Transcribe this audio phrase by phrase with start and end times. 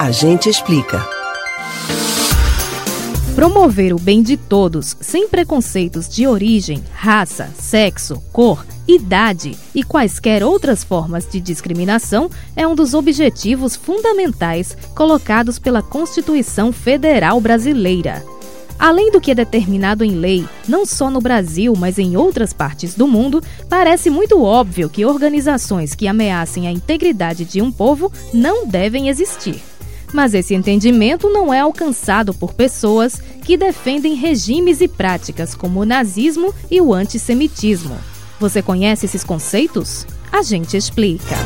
[0.00, 1.06] A gente explica.
[3.34, 10.42] Promover o bem de todos, sem preconceitos de origem, raça, sexo, cor, idade e quaisquer
[10.42, 18.24] outras formas de discriminação é um dos objetivos fundamentais colocados pela Constituição Federal Brasileira.
[18.78, 22.94] Além do que é determinado em lei, não só no Brasil, mas em outras partes
[22.94, 28.66] do mundo, parece muito óbvio que organizações que ameacem a integridade de um povo não
[28.66, 29.60] devem existir.
[30.12, 35.84] Mas esse entendimento não é alcançado por pessoas que defendem regimes e práticas como o
[35.84, 37.96] nazismo e o antissemitismo.
[38.38, 40.06] Você conhece esses conceitos?
[40.32, 41.36] A gente explica.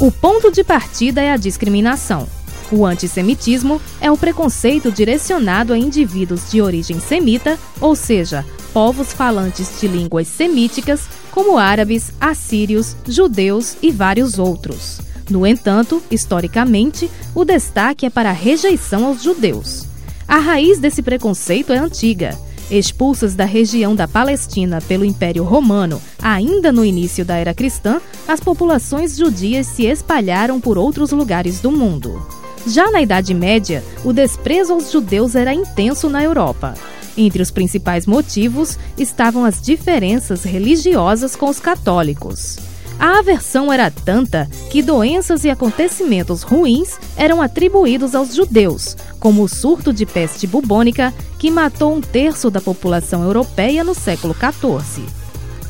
[0.00, 2.26] O ponto de partida é a discriminação.
[2.70, 9.80] O antissemitismo é o preconceito direcionado a indivíduos de origem semita, ou seja, povos falantes
[9.80, 15.03] de línguas semíticas, como árabes, assírios, judeus e vários outros.
[15.28, 19.86] No entanto, historicamente, o destaque é para a rejeição aos judeus.
[20.28, 22.38] A raiz desse preconceito é antiga.
[22.70, 28.40] Expulsas da região da Palestina pelo Império Romano, ainda no início da era cristã, as
[28.40, 32.26] populações judias se espalharam por outros lugares do mundo.
[32.66, 36.74] Já na Idade Média, o desprezo aos judeus era intenso na Europa.
[37.16, 42.58] Entre os principais motivos estavam as diferenças religiosas com os católicos.
[42.98, 49.48] A aversão era tanta que doenças e acontecimentos ruins eram atribuídos aos judeus, como o
[49.48, 55.04] surto de peste bubônica, que matou um terço da população europeia no século XIV.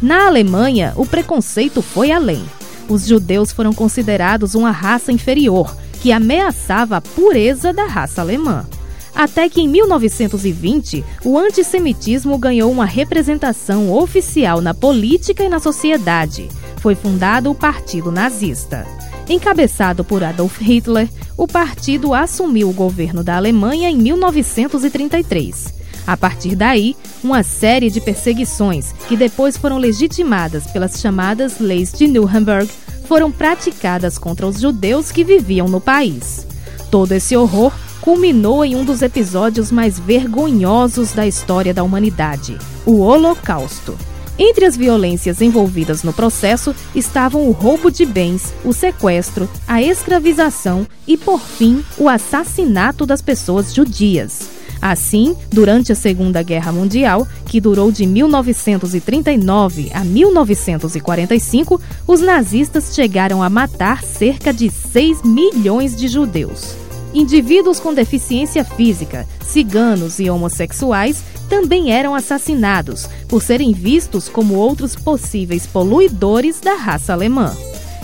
[0.03, 2.44] Na Alemanha, o preconceito foi além.
[2.89, 8.66] Os judeus foram considerados uma raça inferior, que ameaçava a pureza da raça alemã.
[9.14, 16.48] Até que em 1920, o antissemitismo ganhou uma representação oficial na política e na sociedade.
[16.84, 18.86] Foi fundado o Partido Nazista.
[19.27, 25.72] Encabeçado por Adolf Hitler, o partido assumiu o governo da Alemanha em 1933.
[26.06, 32.06] A partir daí, uma série de perseguições, que depois foram legitimadas pelas chamadas Leis de
[32.06, 32.70] Nuremberg,
[33.09, 36.47] foram praticadas contra os judeus que viviam no país.
[36.91, 37.72] Todo esse horror
[38.03, 43.97] culminou em um dos episódios mais vergonhosos da história da humanidade, o Holocausto.
[44.39, 50.87] Entre as violências envolvidas no processo estavam o roubo de bens, o sequestro, a escravização
[51.06, 54.50] e, por fim, o assassinato das pessoas judias.
[54.83, 63.43] Assim, durante a Segunda Guerra Mundial, que durou de 1939 a 1945, os nazistas chegaram
[63.43, 66.84] a matar cerca de 6 milhões de judeus.
[67.14, 74.97] Indivíduos com deficiência física, ciganos e homossexuais também eram assassinados por serem vistos como outros
[74.97, 77.56] possíveis poluidores da raça alemã.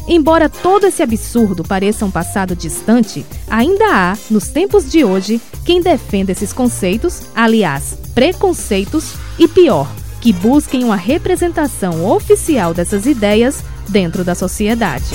[0.07, 5.81] Embora todo esse absurdo pareça um passado distante, ainda há, nos tempos de hoje, quem
[5.81, 14.23] defenda esses conceitos, aliás, preconceitos, e pior, que busquem uma representação oficial dessas ideias dentro
[14.23, 15.15] da sociedade.